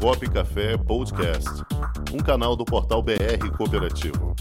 [0.00, 1.50] Cop Café Podcast,
[2.14, 4.32] um canal do portal BR Cooperativo.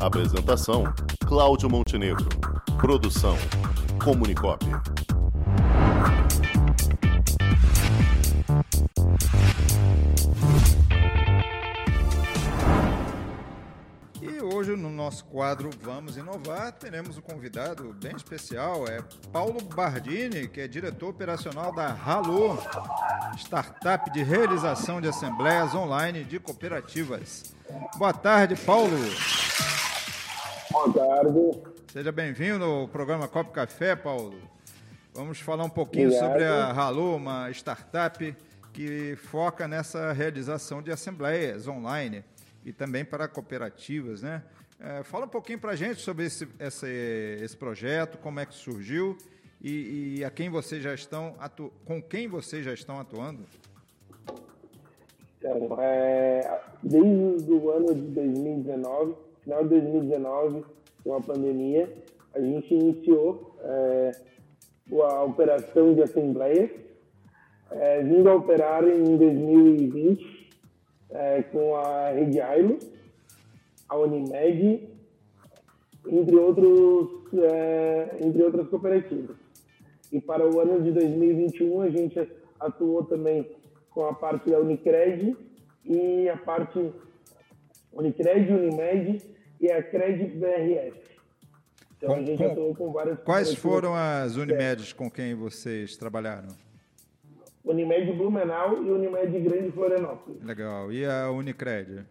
[0.00, 0.84] Apresentação:
[1.26, 2.26] Cláudio Montenegro.
[2.80, 3.36] Produção:
[4.02, 4.64] Comunicop.
[14.22, 20.48] E hoje no nosso quadro Vamos Inovar, teremos um convidado bem especial, é Paulo Bardini,
[20.48, 22.58] que é diretor operacional da Halo,
[23.36, 27.54] startup de realização de assembleias online de cooperativas.
[27.96, 28.96] Boa tarde, Paulo.
[30.70, 31.62] Boa tarde.
[31.92, 34.38] Seja bem-vindo ao programa Copo Café, Paulo.
[35.14, 36.30] Vamos falar um pouquinho Obrigado.
[36.30, 38.34] sobre a Halo, uma startup
[38.72, 42.24] que foca nessa realização de assembleias online
[42.64, 44.42] e também para cooperativas, né?
[44.80, 48.54] É, fala um pouquinho para a gente sobre esse, esse, esse projeto, como é que
[48.54, 49.16] surgiu
[49.62, 51.72] e, e a quem vocês já estão atu...
[51.84, 53.44] com quem vocês já estão atuando.
[55.38, 60.64] Então, é, desde o ano de 2019, final de 2019,
[61.04, 61.92] com a pandemia,
[62.34, 64.12] a gente iniciou é,
[64.92, 66.70] a operação de assembleias,
[67.70, 70.50] é, vindo a operar em 2020
[71.10, 72.78] é, com a Rede Ailo,
[73.88, 74.88] a Unimed,
[76.08, 79.41] entre, outros, é, entre outras cooperativas.
[80.12, 82.28] E para o ano de 2021 a gente
[82.60, 83.48] atuou também
[83.90, 85.36] com a parte da Unicred
[85.84, 86.92] e a parte
[87.92, 89.22] Unicred, Unimed
[89.60, 91.00] e a Cred BRF.
[91.96, 95.96] Então Com- a gente com- atuou com várias Quais foram as Unimedes com quem vocês
[95.96, 96.48] trabalharam?
[97.64, 100.42] Unimed Blumenau e Unimed Grande Florianópolis.
[100.42, 100.92] Legal.
[100.92, 102.04] E a Unicred?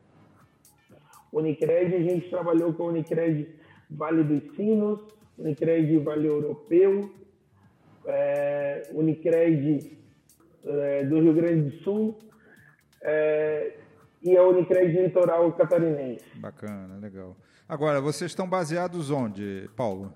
[1.31, 3.47] Unicred, a gente trabalhou com a Unicred
[3.89, 4.99] Vale dos Sinos,
[5.37, 7.09] Unicred Vale Europeu,
[8.05, 9.97] é, Unicred
[10.65, 12.17] é, do Rio Grande do Sul
[13.01, 13.73] é,
[14.21, 16.25] e a Unicred Litoral Catarinense.
[16.35, 17.35] Bacana, legal.
[17.67, 20.13] Agora, vocês estão baseados onde, Paulo?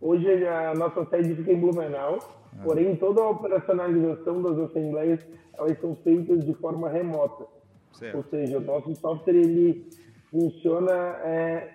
[0.00, 2.18] Hoje a nossa sede fica em Blumenau,
[2.64, 5.20] porém toda a operacionalização das assembleias
[5.52, 7.46] elas são feitas de forma remota.
[7.92, 8.16] Certo.
[8.16, 9.90] Ou seja, o nosso software ele
[10.30, 11.74] funciona é,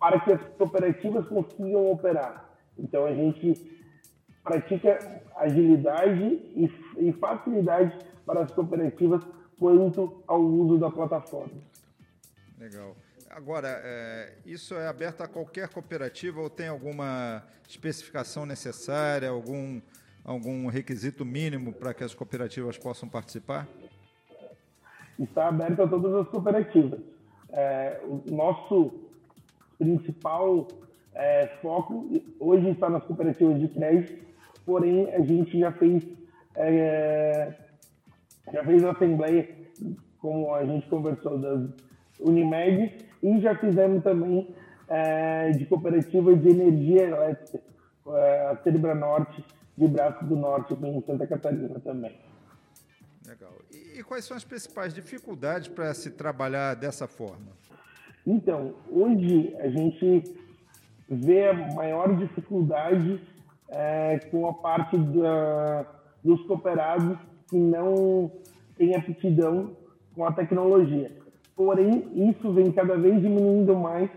[0.00, 2.50] para que as cooperativas consigam operar.
[2.76, 3.54] Então a gente
[4.48, 6.24] pratica agilidade
[6.56, 9.22] e, e facilidade para as cooperativas
[9.58, 11.60] quanto ao uso da plataforma.
[12.58, 12.96] Legal.
[13.30, 19.80] Agora, é, isso é aberto a qualquer cooperativa ou tem alguma especificação necessária, algum,
[20.24, 23.68] algum requisito mínimo para que as cooperativas possam participar?
[25.18, 27.00] está aberto a todas as cooperativas.
[27.50, 28.92] É, o nosso
[29.78, 30.68] principal
[31.14, 32.08] é, foco
[32.38, 34.24] hoje está nas cooperativas de crédito,
[34.68, 36.06] porém a gente já fez
[36.54, 37.54] é,
[38.52, 39.48] já fez a assembleia,
[40.18, 41.70] como a gente conversou das
[42.20, 44.54] Unimed e já fizemos também
[44.88, 47.60] é, de cooperativa de energia elétrica,
[48.08, 49.42] é, a Cerebra Norte
[49.76, 52.14] de Braço do Norte, aqui em Santa Catarina também.
[53.26, 53.52] Legal.
[53.72, 57.52] E, e quais são as principais dificuldades para se trabalhar dessa forma?
[58.26, 60.24] Então, hoje a gente
[61.08, 63.18] vê a maior dificuldade
[63.68, 65.86] é, com a parte da,
[66.24, 67.18] dos cooperados
[67.48, 68.30] que não
[68.76, 69.76] têm aptidão
[70.14, 71.12] com a tecnologia.
[71.54, 74.10] Porém, isso vem cada vez diminuindo mais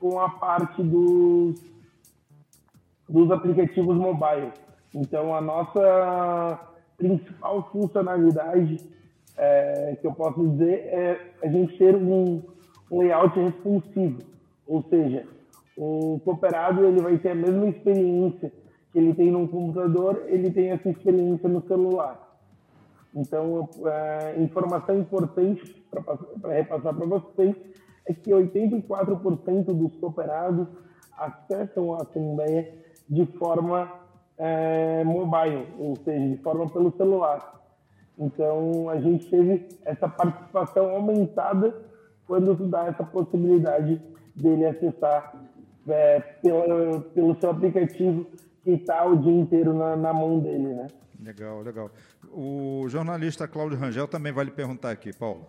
[0.00, 1.60] com a parte dos,
[3.08, 4.52] dos aplicativos mobile.
[4.94, 6.60] Então, a nossa
[6.96, 8.78] principal funcionalidade
[9.36, 12.42] é, que eu posso dizer é a gente ter um,
[12.90, 14.18] um layout responsivo,
[14.66, 15.24] ou seja,
[15.76, 18.52] o cooperado ele vai ter a mesma experiência
[18.98, 22.28] ele tem no computador, ele tem essa experiência no celular.
[23.14, 27.56] Então, é, informação importante para repassar para vocês
[28.06, 30.68] é que 84% dos cooperados
[31.16, 32.72] acessam a Assembleia
[33.08, 33.90] de forma
[34.36, 37.60] é, mobile, ou seja, de forma pelo celular.
[38.18, 41.74] Então, a gente teve essa participação aumentada
[42.26, 44.00] quando se dá essa possibilidade
[44.34, 45.34] dele acessar
[45.88, 48.26] é, pela, pelo seu aplicativo
[48.62, 50.88] que está o dia inteiro na, na mão dele, né?
[51.20, 51.90] Legal, legal.
[52.30, 55.46] O jornalista Cláudio Rangel também vai lhe perguntar aqui, Paulo.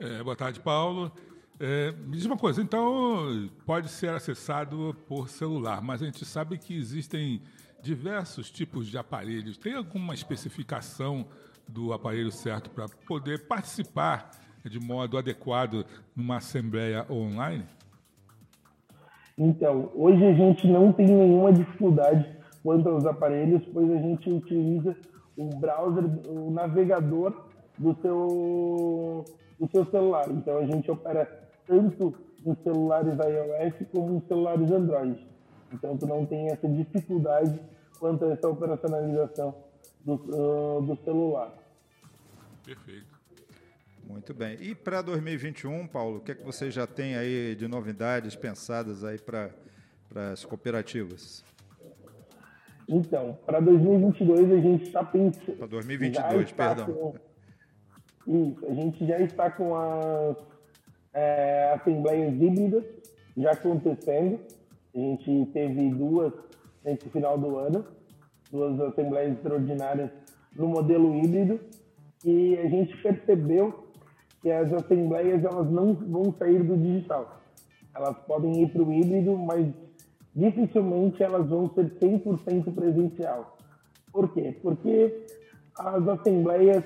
[0.00, 1.12] É, boa tarde, Paulo.
[1.60, 6.56] É, me diz uma coisa, então pode ser acessado por celular, mas a gente sabe
[6.56, 7.42] que existem
[7.82, 9.58] diversos tipos de aparelhos.
[9.58, 11.26] Tem alguma especificação
[11.66, 14.30] do aparelho certo para poder participar
[14.64, 15.84] de modo adequado
[16.14, 17.66] numa assembleia online?
[19.38, 22.28] Então, hoje a gente não tem nenhuma dificuldade
[22.62, 24.96] quanto aos aparelhos, pois a gente utiliza
[25.36, 27.32] o browser, o navegador
[27.78, 29.24] do seu,
[29.60, 30.28] do seu celular.
[30.28, 31.24] Então a gente opera
[31.66, 32.14] tanto
[32.44, 35.24] nos celulares iOS como nos celulares Android.
[35.72, 37.60] Então tu não tem essa dificuldade
[38.00, 39.54] quanto a essa operacionalização
[40.04, 41.54] do, uh, do celular.
[42.64, 43.17] Perfeito.
[44.08, 44.56] Muito bem.
[44.62, 49.04] E para 2021, Paulo, o que é que você já tem aí de novidades pensadas
[49.04, 49.52] aí para
[50.32, 51.44] as cooperativas?
[52.88, 55.58] Então, para 2022 a gente está pensando.
[55.58, 56.86] Para 2022, perdão.
[56.86, 57.14] Com,
[58.26, 60.36] isso, a gente já está com as
[61.12, 62.84] é, assembleias híbridas
[63.36, 64.40] já acontecendo.
[64.94, 66.32] A gente teve duas
[66.82, 67.84] nesse final do ano,
[68.50, 70.10] duas assembleias extraordinárias
[70.56, 71.60] no modelo híbrido,
[72.24, 73.87] e a gente percebeu
[74.40, 77.40] que as assembleias elas não vão sair do digital.
[77.94, 79.66] Elas podem ir para o híbrido, mas
[80.34, 83.56] dificilmente elas vão ser 100% presencial.
[84.12, 84.56] Por quê?
[84.62, 85.26] Porque
[85.78, 86.84] as assembleias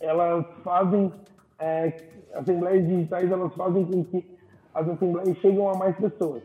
[0.00, 1.12] elas fazem
[1.58, 1.96] é,
[2.34, 4.24] assembleias digitais elas fazem com que
[4.74, 6.42] as assembleias cheguem a mais pessoas.